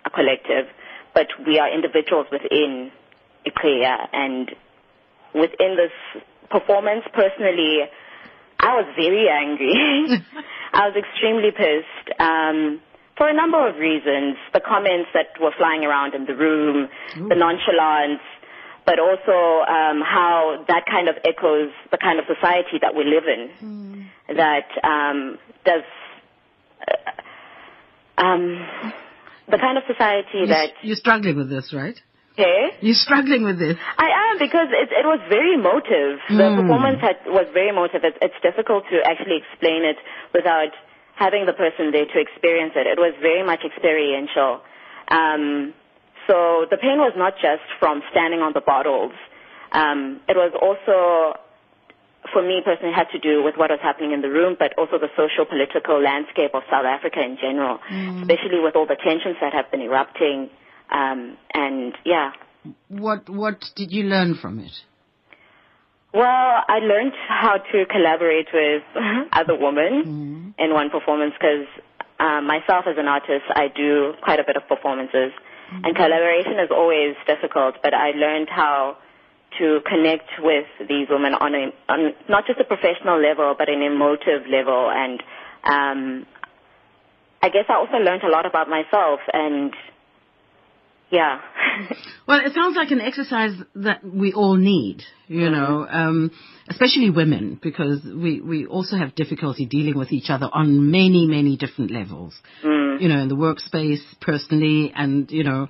a 0.06 0.10
collective, 0.10 0.68
but 1.14 1.28
we 1.48 1.60
are 1.60 1.74
individuals 1.74 2.28
within 2.32 2.92
iQhiya 3.48 4.10
and 4.12 4.52
within 5.34 5.76
this 5.76 6.24
performance, 6.50 7.04
personally, 7.14 7.80
I 8.60 8.76
was 8.76 8.88
very 8.96 9.28
angry. 9.30 10.24
I 10.76 10.88
was 10.90 10.96
extremely 10.98 11.52
pissed 11.52 12.20
um, 12.20 12.82
for 13.18 13.30
a 13.30 13.34
number 13.34 13.66
of 13.68 13.78
reasons. 13.78 14.36
The 14.54 14.60
comments 14.60 15.10
that 15.14 15.40
were 15.40 15.54
flying 15.58 15.86
around 15.86 16.14
in 16.14 16.26
the 16.26 16.36
room, 16.36 16.90
the 17.30 17.36
nonchalance, 17.36 18.20
but 18.86 19.00
also 19.00 19.64
um, 19.64 20.04
how 20.04 20.66
that 20.68 20.84
kind 20.86 21.08
of 21.08 21.16
echoes 21.24 21.72
the 21.92 21.98
kind 21.98 22.20
of 22.20 22.26
society 22.28 22.78
that 22.82 22.94
we 22.94 23.06
live 23.06 23.24
in. 23.26 24.10
That 24.36 24.68
um, 24.84 25.38
does. 25.64 25.84
Uh, 26.86 28.22
um, 28.22 28.68
the 29.48 29.58
kind 29.58 29.78
of 29.78 29.84
society 29.88 30.40
You're, 30.40 30.48
that 30.48 30.70
you're 30.82 30.96
struggling 30.96 31.36
with 31.38 31.50
this, 31.50 31.74
right? 31.74 32.00
Okay, 32.38 32.76
You're 32.82 32.96
struggling 33.00 33.44
with 33.44 33.58
this. 33.60 33.78
I 33.98 34.10
am 34.32 34.40
because 34.40 34.68
it, 34.72 34.92
it 34.92 35.06
was 35.08 35.20
very 35.30 35.56
emotive. 35.56 36.20
The 36.30 36.52
Mm. 36.52 36.56
performance 36.62 37.00
had, 37.02 37.18
was 37.26 37.48
very 37.54 37.70
emotive. 37.70 38.04
It, 38.04 38.18
it's 38.22 38.36
difficult 38.44 38.84
to 38.92 39.00
actually 39.08 39.38
explain 39.44 39.84
it 39.86 39.98
without 40.34 40.72
having 41.16 41.46
the 41.46 41.54
person 41.54 41.92
there 41.92 42.06
to 42.06 42.20
experience 42.20 42.74
it. 42.76 42.88
It 42.88 43.00
was 43.00 43.14
very 43.22 43.44
much 43.44 43.64
experiential. 43.64 44.60
Um, 45.08 45.74
so 46.28 46.66
the 46.70 46.76
pain 46.78 46.98
was 47.00 47.14
not 47.16 47.36
just 47.40 47.64
from 47.80 48.04
standing 48.12 48.42
on 48.42 48.52
the 48.54 48.60
bottles. 48.62 49.14
Um, 49.72 50.20
it 50.28 50.36
was 50.36 50.52
also, 50.60 51.40
for 52.34 52.42
me 52.42 52.62
personally, 52.66 52.92
had 52.94 53.08
to 53.16 53.20
do 53.20 53.44
with 53.44 53.56
what 53.56 53.70
was 53.70 53.80
happening 53.82 54.12
in 54.12 54.22
the 54.22 54.30
room, 54.30 54.56
but 54.60 54.74
also 54.78 54.98
the 55.00 55.10
social 55.16 55.46
political 55.46 56.02
landscape 56.02 56.52
of 56.54 56.64
South 56.70 56.84
Africa 56.86 57.22
in 57.24 57.38
general, 57.40 57.80
especially 58.20 58.60
with 58.60 58.76
all 58.76 58.86
the 58.88 58.98
tensions 59.00 59.38
that 59.40 59.54
have 59.54 59.72
been 59.72 59.82
erupting. 59.82 60.50
Um, 60.92 61.38
and 61.54 61.94
yeah, 62.06 62.32
What 62.90 63.30
what 63.30 63.64
did 63.76 63.92
you 63.92 64.04
learn 64.06 64.36
from 64.36 64.60
it? 64.60 64.72
Well, 66.14 66.24
I 66.68 66.80
learned 66.80 67.14
how 67.28 67.58
to 67.58 67.86
collaborate 67.92 68.48
with 68.54 68.84
other 69.34 69.58
women 69.60 70.54
in 70.58 70.74
one 70.74 70.90
performance 70.90 71.34
because 71.38 71.68
um, 72.20 72.48
myself 72.48 72.86
as 72.88 72.96
an 72.98 73.08
artist, 73.08 73.44
I 73.54 73.68
do 73.68 74.14
quite 74.24 74.40
a 74.40 74.44
bit 74.46 74.56
of 74.56 74.66
performances, 74.68 75.34
and 75.84 75.96
collaboration 75.96 76.54
is 76.64 76.70
always 76.72 77.16
difficult. 77.28 77.76
But 77.84 77.94
I 77.94 78.12
learned 78.12 78.48
how 78.50 78.98
to 79.60 79.80
connect 79.86 80.30
with 80.40 80.68
these 80.88 81.08
women 81.10 81.34
on 81.34 81.54
a 81.54 81.74
on 81.90 82.14
not 82.30 82.48
just 82.48 82.60
a 82.60 82.64
professional 82.64 83.20
level, 83.22 83.54
but 83.58 83.68
an 83.68 83.82
emotive 83.82 84.48
level, 84.50 84.90
and 84.90 85.22
um, 85.66 86.26
I 87.44 87.50
guess 87.50 87.66
I 87.68 87.74
also 87.76 87.98
learned 87.98 88.24
a 88.24 88.30
lot 88.30 88.46
about 88.46 88.70
myself 88.70 89.20
and. 89.34 89.74
Yeah. 91.12 91.40
Well, 92.28 92.40
it 92.44 92.54
sounds 92.56 92.76
like 92.76 92.90
an 92.90 93.02
exercise 93.02 93.52
that 93.76 94.04
we 94.04 94.34
all 94.34 94.56
need, 94.56 95.04
you 95.28 95.52
know, 95.52 95.86
um, 95.88 96.32
especially 96.68 97.12
women, 97.12 97.60
because 97.62 98.04
we, 98.04 98.42
we 98.42 98.66
also 98.66 98.98
have 98.98 99.14
difficulty 99.14 99.68
dealing 99.68 99.96
with 99.96 100.12
each 100.12 100.32
other 100.32 100.50
on 100.52 100.90
many, 100.90 101.28
many 101.28 101.56
different 101.56 101.92
levels. 101.92 102.34
Mm. 102.64 103.00
You 103.00 103.10
know, 103.10 103.20
in 103.20 103.28
the 103.28 103.36
workspace, 103.36 104.02
personally, 104.22 104.92
and, 104.96 105.30
you 105.30 105.44
know, 105.44 105.68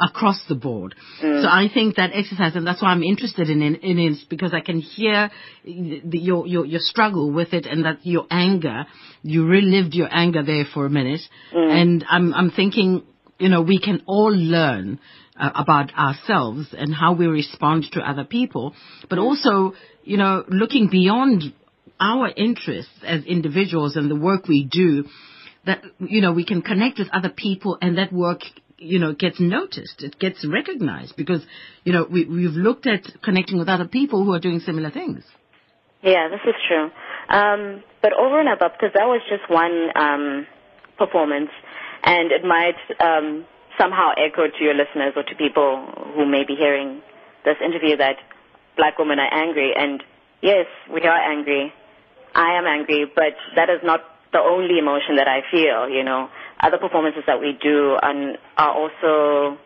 across 0.00 0.40
the 0.48 0.54
board. 0.54 0.94
Mm. 1.20 1.42
So 1.42 1.48
I 1.48 1.66
think 1.72 1.96
that 1.96 2.10
exercise, 2.12 2.54
and 2.54 2.64
that's 2.64 2.82
why 2.82 2.90
I'm 2.90 3.02
interested 3.02 3.50
in 3.50 3.62
it, 3.62 3.82
in 3.82 3.98
it 3.98 4.18
because 4.30 4.52
I 4.54 4.60
can 4.60 4.80
hear 4.80 5.30
the, 5.64 6.18
your, 6.18 6.46
your, 6.46 6.64
your 6.64 6.80
struggle 6.80 7.32
with 7.32 7.52
it 7.52 7.66
and 7.66 7.84
that 7.84 8.06
your 8.06 8.26
anger, 8.30 8.84
you 9.22 9.46
relived 9.46 9.94
your 9.94 10.08
anger 10.12 10.44
there 10.44 10.64
for 10.72 10.86
a 10.86 10.90
minute. 10.90 11.22
Mm. 11.52 11.82
And 11.82 12.04
I'm, 12.08 12.34
I'm 12.34 12.50
thinking, 12.50 13.02
you 13.38 13.48
know, 13.48 13.62
we 13.62 13.78
can 13.78 14.02
all 14.06 14.32
learn 14.32 15.00
uh, 15.38 15.50
about 15.54 15.92
ourselves 15.94 16.68
and 16.76 16.94
how 16.94 17.14
we 17.14 17.26
respond 17.26 17.84
to 17.92 18.00
other 18.00 18.24
people, 18.24 18.74
but 19.08 19.18
also, 19.18 19.74
you 20.04 20.16
know, 20.16 20.44
looking 20.48 20.88
beyond 20.88 21.52
our 22.00 22.28
interests 22.36 22.92
as 23.04 23.24
individuals 23.24 23.96
and 23.96 24.10
the 24.10 24.16
work 24.16 24.46
we 24.48 24.64
do, 24.64 25.04
that, 25.66 25.82
you 25.98 26.20
know, 26.20 26.32
we 26.32 26.44
can 26.44 26.62
connect 26.62 26.98
with 26.98 27.08
other 27.12 27.30
people 27.30 27.78
and 27.80 27.98
that 27.98 28.12
work, 28.12 28.40
you 28.78 28.98
know, 28.98 29.14
gets 29.14 29.40
noticed. 29.40 30.02
It 30.02 30.18
gets 30.18 30.46
recognized 30.46 31.16
because, 31.16 31.44
you 31.84 31.92
know, 31.92 32.06
we, 32.10 32.26
we've 32.26 32.50
looked 32.50 32.86
at 32.86 33.02
connecting 33.22 33.58
with 33.58 33.68
other 33.68 33.86
people 33.88 34.24
who 34.24 34.32
are 34.32 34.40
doing 34.40 34.60
similar 34.60 34.90
things. 34.90 35.24
Yeah, 36.02 36.28
this 36.28 36.40
is 36.46 36.54
true. 36.68 36.90
Um, 37.30 37.82
but 38.02 38.12
over 38.12 38.38
and 38.38 38.50
above, 38.50 38.72
because 38.78 38.92
that 38.94 39.06
was 39.06 39.22
just 39.30 39.48
one 39.48 39.88
um, 39.96 40.46
performance, 40.98 41.48
and 42.04 42.30
it 42.32 42.44
might 42.44 42.76
um, 43.00 43.44
somehow 43.78 44.12
echo 44.16 44.46
to 44.46 44.64
your 44.64 44.74
listeners 44.74 45.14
or 45.16 45.22
to 45.22 45.34
people 45.34 45.86
who 46.14 46.26
may 46.26 46.44
be 46.44 46.54
hearing 46.54 47.02
this 47.44 47.56
interview 47.64 47.96
that 47.96 48.16
black 48.76 48.98
women 48.98 49.18
are 49.18 49.32
angry. 49.32 49.72
And 49.76 50.02
yes, 50.42 50.66
we 50.92 51.00
are 51.02 51.32
angry. 51.32 51.72
I 52.34 52.58
am 52.58 52.66
angry, 52.66 53.06
but 53.14 53.34
that 53.56 53.70
is 53.70 53.80
not 53.82 54.00
the 54.32 54.40
only 54.40 54.78
emotion 54.78 55.16
that 55.16 55.28
I 55.28 55.40
feel. 55.50 55.88
You 55.88 56.04
know, 56.04 56.28
other 56.60 56.78
performances 56.78 57.22
that 57.26 57.40
we 57.40 57.56
do 57.60 57.96
are, 58.00 58.34
are 58.56 58.74
also, 58.74 59.58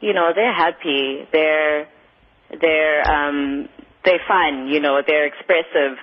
you 0.00 0.12
know, 0.12 0.32
they're 0.34 0.54
happy. 0.54 1.26
They're 1.32 1.88
they're 2.60 3.10
um, 3.10 3.68
they're 4.04 4.20
fun. 4.28 4.68
You 4.68 4.80
know, 4.80 5.00
they're 5.06 5.26
expressive. 5.26 5.98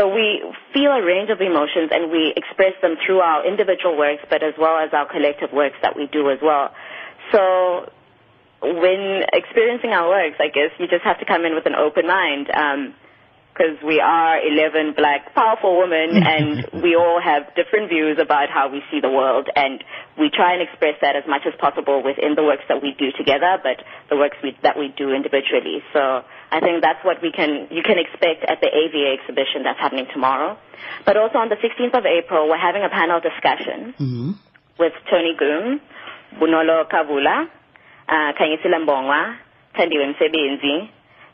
So 0.00 0.08
we 0.08 0.40
feel 0.72 0.92
a 0.92 1.04
range 1.04 1.28
of 1.28 1.42
emotions 1.42 1.90
and 1.92 2.10
we 2.10 2.32
express 2.34 2.72
them 2.80 2.96
through 3.04 3.20
our 3.20 3.44
individual 3.46 3.98
works, 3.98 4.24
but 4.30 4.42
as 4.42 4.54
well 4.58 4.78
as 4.78 4.88
our 4.94 5.04
collective 5.04 5.52
works 5.52 5.76
that 5.82 5.94
we 5.94 6.06
do 6.06 6.30
as 6.30 6.38
well. 6.40 6.72
So 7.32 7.84
when 8.62 9.24
experiencing 9.30 9.90
our 9.90 10.08
works, 10.08 10.36
I 10.40 10.48
guess 10.48 10.72
you 10.78 10.88
just 10.88 11.04
have 11.04 11.18
to 11.20 11.26
come 11.26 11.44
in 11.44 11.54
with 11.54 11.66
an 11.66 11.74
open 11.74 12.06
mind. 12.06 12.48
Um, 12.48 12.94
because 13.60 13.76
we 13.84 14.00
are 14.00 14.40
11 14.40 14.94
black 14.96 15.34
powerful 15.34 15.76
women 15.84 16.16
and 16.24 16.64
we 16.82 16.96
all 16.96 17.20
have 17.20 17.44
different 17.54 17.90
views 17.90 18.16
about 18.18 18.48
how 18.48 18.72
we 18.72 18.80
see 18.90 19.00
the 19.00 19.10
world 19.10 19.48
and 19.54 19.84
we 20.18 20.30
try 20.32 20.54
and 20.56 20.62
express 20.64 20.96
that 21.02 21.14
as 21.14 21.24
much 21.28 21.42
as 21.44 21.52
possible 21.60 22.02
within 22.02 22.34
the 22.36 22.42
works 22.42 22.64
that 22.68 22.80
we 22.82 22.96
do 22.98 23.12
together 23.12 23.58
but 23.62 23.84
the 24.08 24.16
works 24.16 24.36
we, 24.42 24.56
that 24.62 24.78
we 24.78 24.88
do 24.96 25.12
individually 25.12 25.84
so 25.92 26.24
I 26.50 26.60
think 26.60 26.80
that's 26.80 27.04
what 27.04 27.20
we 27.20 27.32
can 27.32 27.68
you 27.70 27.82
can 27.82 27.98
expect 28.00 28.48
at 28.48 28.60
the 28.64 28.68
AVA 28.72 29.20
exhibition 29.20 29.62
that's 29.64 29.78
happening 29.78 30.06
tomorrow 30.12 30.56
but 31.04 31.16
also 31.20 31.36
on 31.38 31.50
the 31.50 31.60
16th 31.60 31.92
of 31.92 32.04
April 32.08 32.48
we're 32.48 32.56
having 32.56 32.82
a 32.82 32.88
panel 32.88 33.20
discussion 33.20 33.92
Mm-hmm. 34.00 34.30
with 34.78 34.92
Tony 35.10 35.36
Gum, 35.38 35.80
Bonolo 36.40 36.88
Kavula, 36.88 37.44
uh, 38.08 38.32
Khanyisile 38.38 38.78
Mbongwa, 38.84 39.36
Thandiwe 39.74 40.06
Msebenzi, 40.06 40.88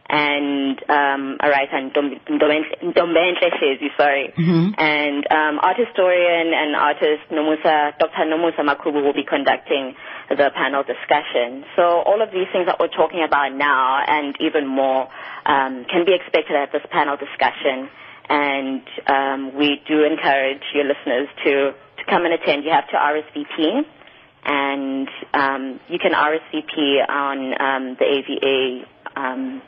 and 0.08 0.78
um, 0.88 1.36
a 1.40 1.48
writer, 1.50 1.78
Ndom- 1.90 2.20
Ndombenhle 2.28 3.50
Shezi, 3.58 3.88
sorry. 3.96 4.32
Mhm. 4.36 4.74
And 4.78 5.26
um, 5.32 5.58
art 5.62 5.76
historian 5.76 6.52
and 6.54 6.76
artist 6.76 7.22
Nomusa, 7.30 7.98
Dr. 7.98 8.24
Nomusa 8.26 8.60
Makhubu 8.62 9.02
will 9.02 9.12
be 9.14 9.24
conducting 9.24 9.94
the 10.30 10.50
panel 10.54 10.82
discussion. 10.82 11.64
So 11.76 11.82
all 11.82 12.22
of 12.22 12.30
these 12.30 12.46
things 12.52 12.66
that 12.66 12.78
we're 12.78 12.88
talking 12.88 13.22
about 13.22 13.52
now 13.54 14.02
and 14.06 14.36
even 14.40 14.66
more 14.66 15.08
um, 15.44 15.84
can 15.90 16.04
be 16.04 16.14
expected 16.14 16.56
at 16.56 16.72
this 16.72 16.82
panel 16.90 17.16
discussion. 17.16 17.88
And 18.28 18.82
um, 19.06 19.54
we 19.56 19.80
do 19.86 20.02
encourage 20.04 20.62
your 20.74 20.84
listeners 20.84 21.28
to, 21.44 21.72
to 21.98 22.04
come 22.10 22.24
and 22.24 22.34
attend. 22.34 22.64
You 22.64 22.70
have 22.70 22.88
to 22.90 22.96
RSVP 22.96 23.84
and 24.44 25.08
um, 25.34 25.80
you 25.88 25.98
can 25.98 26.12
RSVP 26.12 27.08
on 27.08 27.38
um, 27.60 27.96
the 27.98 28.04
AVA 28.04 28.86
um, 29.16 29.62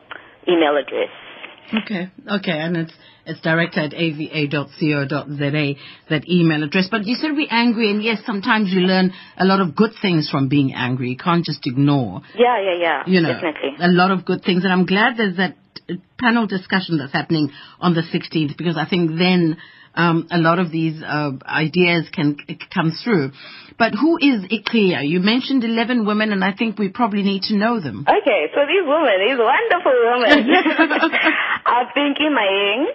email 0.48 0.76
address. 0.76 1.10
Okay, 1.82 2.08
okay, 2.26 2.58
and 2.58 2.76
it's 2.78 2.92
it's 3.26 3.40
directed 3.42 3.92
at 3.92 3.94
ava.co.za, 3.94 5.74
that 6.08 6.28
email 6.28 6.62
address. 6.62 6.88
But 6.90 7.04
you 7.04 7.14
said 7.16 7.32
we're 7.32 7.46
angry, 7.50 7.90
and 7.90 8.02
yes, 8.02 8.20
sometimes 8.24 8.72
you 8.72 8.80
learn 8.80 9.12
a 9.36 9.44
lot 9.44 9.60
of 9.60 9.76
good 9.76 9.90
things 10.00 10.30
from 10.30 10.48
being 10.48 10.72
angry. 10.74 11.10
You 11.10 11.18
can't 11.18 11.44
just 11.44 11.66
ignore. 11.66 12.22
Yeah, 12.34 12.58
yeah, 12.62 12.80
yeah. 12.80 13.02
You 13.06 13.20
know, 13.20 13.34
definitely. 13.34 13.76
a 13.78 13.88
lot 13.88 14.10
of 14.10 14.24
good 14.24 14.42
things, 14.44 14.64
and 14.64 14.72
I'm 14.72 14.86
glad 14.86 15.18
there's 15.18 15.36
that 15.36 15.56
panel 16.18 16.46
discussion 16.46 16.98
that's 16.98 17.12
happening 17.12 17.50
on 17.80 17.94
the 17.94 18.02
16th 18.02 18.56
because 18.56 18.76
I 18.76 18.88
think 18.88 19.18
then 19.18 19.58
um, 19.98 20.26
a 20.30 20.38
lot 20.38 20.58
of 20.58 20.70
these 20.70 21.02
uh, 21.02 21.32
ideas 21.44 22.08
can 22.14 22.36
c- 22.38 22.58
come 22.72 22.92
through. 23.02 23.32
But 23.78 23.92
who 23.94 24.16
is 24.18 24.46
iQhiya? 24.50 25.06
You 25.06 25.20
mentioned 25.20 25.62
11 25.64 26.06
women, 26.06 26.32
and 26.32 26.42
I 26.42 26.52
think 26.52 26.78
we 26.78 26.88
probably 26.88 27.22
need 27.22 27.42
to 27.50 27.56
know 27.56 27.80
them. 27.80 28.06
Okay, 28.08 28.40
so 28.54 28.60
these 28.66 28.86
women, 28.86 29.16
these 29.26 29.38
wonderful 29.38 29.96
women. 30.12 30.38
are 31.66 31.86
Pinky 31.94 32.28
Mayeng. 32.30 32.86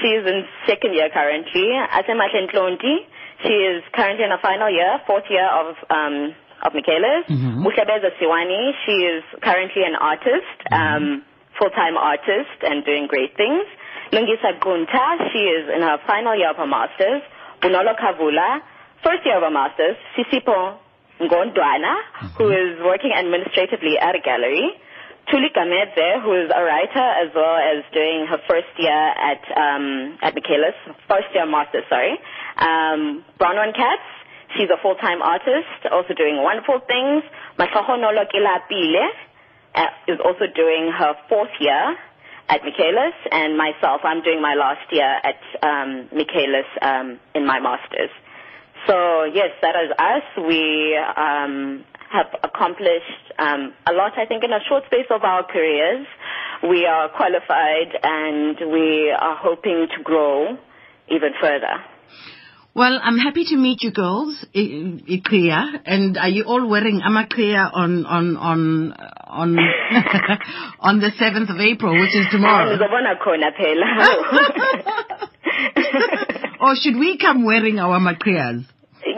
She's 0.00 0.24
in 0.24 0.44
second 0.66 0.94
year 0.94 1.08
currently. 1.12 1.66
Asema 1.98 2.28
Ntlonti. 2.30 2.96
She 3.42 3.52
is 3.52 3.82
currently 3.94 4.24
in 4.24 4.30
her 4.30 4.38
final 4.42 4.70
year, 4.70 5.00
fourth 5.06 5.24
year 5.30 5.46
of 5.48 5.74
um, 5.90 6.34
of 6.62 6.72
Michaelis. 6.74 7.24
Mhm. 7.28 7.62
Buhlebezwe 7.64 8.10
Siwani. 8.20 8.72
She 8.86 8.92
is 9.12 9.22
currently 9.42 9.82
an 9.84 9.94
artist, 9.94 10.58
um, 10.72 11.22
full-time 11.58 11.96
artist, 11.96 12.58
and 12.62 12.84
doing 12.84 13.06
great 13.08 13.36
things. 13.36 13.62
Lungiswa 14.12 14.58
Gqunta. 14.58 15.32
She 15.32 15.38
is 15.38 15.68
in 15.74 15.82
her 15.82 15.98
final 16.06 16.36
year 16.36 16.50
of 16.50 16.56
her 16.56 16.66
masters. 16.66 17.22
Bonolo 17.60 17.94
Kavula, 17.98 18.60
first 19.04 19.24
year 19.24 19.36
of 19.36 19.42
her 19.42 19.50
masters. 19.50 19.96
Sisipho 20.16 20.78
Ngodwana, 21.20 21.94
who 22.38 22.48
is 22.48 22.78
working 22.82 23.12
administratively 23.12 23.98
at 23.98 24.14
a 24.14 24.20
gallery. 24.20 24.70
Thuli 25.28 25.52
Gamedze, 25.52 26.22
who 26.22 26.32
is 26.40 26.48
a 26.48 26.62
writer 26.64 27.04
as 27.20 27.28
well 27.34 27.56
as 27.60 27.84
doing 27.92 28.26
her 28.30 28.38
first 28.48 28.72
year 28.78 28.96
at 28.96 29.44
um, 29.52 30.16
at 30.22 30.34
Michaelis, 30.34 30.72
first 31.06 31.28
year 31.34 31.44
master, 31.44 31.82
sorry. 31.90 32.16
Um, 32.56 33.24
Bronwyn 33.38 33.76
Katz, 33.76 34.08
she's 34.56 34.70
a 34.72 34.80
full-time 34.80 35.20
artist, 35.20 35.84
also 35.92 36.14
doing 36.14 36.40
wonderful 36.40 36.80
things. 36.86 37.24
Masahono 37.58 38.08
Kelapile 38.32 39.04
uh, 39.74 39.86
is 40.06 40.18
also 40.24 40.46
doing 40.54 40.92
her 40.96 41.12
fourth 41.28 41.52
year 41.60 41.98
at 42.48 42.62
Michaelis, 42.64 43.14
and 43.30 43.58
myself, 43.58 44.00
I'm 44.04 44.22
doing 44.22 44.40
my 44.40 44.54
last 44.54 44.90
year 44.90 45.20
at 45.22 45.40
um, 45.62 46.08
Michaelis 46.12 46.66
um, 46.80 47.20
in 47.34 47.46
my 47.46 47.60
master's. 47.60 48.10
So 48.86 49.24
yes, 49.24 49.50
that 49.60 49.74
is 49.76 49.90
us. 49.98 50.22
We 50.46 50.96
um, 50.96 51.84
have 52.10 52.26
accomplished 52.42 53.32
um, 53.38 53.74
a 53.86 53.92
lot, 53.92 54.12
I 54.16 54.24
think, 54.26 54.44
in 54.44 54.52
a 54.52 54.60
short 54.68 54.84
space 54.86 55.06
of 55.10 55.24
our 55.24 55.44
careers. 55.44 56.06
We 56.62 56.86
are 56.86 57.08
qualified, 57.10 57.92
and 58.02 58.56
we 58.72 59.10
are 59.10 59.36
hoping 59.36 59.86
to 59.96 60.02
grow 60.02 60.56
even 61.08 61.30
further. 61.40 61.84
Well, 62.78 63.00
I'm 63.02 63.18
happy 63.18 63.42
to 63.46 63.56
meet 63.56 63.82
you 63.82 63.90
girls, 63.90 64.36
I- 64.54 65.02
iQhiya. 65.16 65.80
And 65.84 66.16
are 66.16 66.28
you 66.28 66.44
all 66.44 66.64
wearing 66.68 67.00
amakea 67.00 67.70
on 67.74 68.06
on 68.06 68.36
on 68.36 68.92
on 69.26 69.58
on 70.88 71.00
the 71.00 71.10
seventh 71.18 71.50
of 71.50 71.58
April, 71.58 71.92
which 72.00 72.14
is 72.14 72.26
tomorrow? 72.30 72.76
Ngizobona 72.78 73.18
khona 73.18 73.50
phela. 73.58 73.88
or 76.60 76.76
should 76.76 76.94
we 76.94 77.18
come 77.18 77.44
wearing 77.44 77.80
our 77.80 77.98
makreas? 77.98 78.64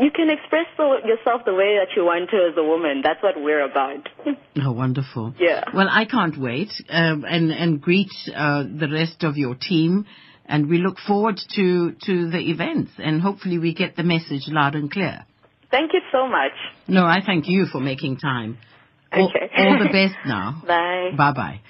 you 0.00 0.10
can 0.10 0.30
express 0.30 0.66
yourself 1.04 1.42
the 1.44 1.52
way 1.52 1.76
that 1.80 1.94
you 1.96 2.04
want 2.04 2.30
to 2.30 2.36
as 2.50 2.56
a 2.56 2.62
woman. 2.64 3.02
That's 3.04 3.22
what 3.22 3.34
we're 3.36 3.64
about. 3.70 4.08
Oh, 4.64 4.72
wonderful. 4.72 5.34
Yeah. 5.38 5.64
Well, 5.74 5.88
I 5.90 6.06
can't 6.06 6.38
wait, 6.38 6.70
um, 6.88 7.24
and 7.28 7.50
and 7.50 7.80
greet 7.80 8.10
uh, 8.34 8.62
the 8.62 8.88
rest 8.90 9.22
of 9.24 9.36
your 9.36 9.54
team, 9.54 10.06
we 10.68 10.78
look 10.78 10.98
forward 10.98 11.38
to 11.56 11.92
to 12.06 12.30
the 12.30 12.50
events, 12.50 12.92
and 12.98 13.20
hopefully 13.22 13.58
we 13.58 13.74
get 13.74 13.96
the 13.96 14.02
message 14.02 14.48
loud 14.48 14.74
and 14.74 14.90
clear. 14.90 15.24
Thank 15.70 15.92
you 15.92 16.00
so 16.10 16.26
much. 16.26 16.52
No, 16.88 17.04
I 17.04 17.20
thank 17.24 17.48
you 17.48 17.66
for 17.66 17.80
making 17.80 18.16
time. 18.18 18.58
All, 19.12 19.28
Okay. 19.28 19.48
all 19.56 19.78
the 19.78 19.90
best 20.00 20.16
now. 20.26 20.62
Bye. 20.66 21.10
Bye 21.16 21.32
bye. 21.32 21.60